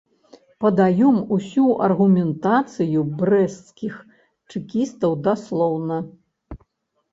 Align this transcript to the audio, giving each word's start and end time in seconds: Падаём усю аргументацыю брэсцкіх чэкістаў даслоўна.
Падаём 0.63 1.19
усю 1.35 1.65
аргументацыю 1.87 2.99
брэсцкіх 3.21 4.01
чэкістаў 4.51 5.11
даслоўна. 5.31 6.03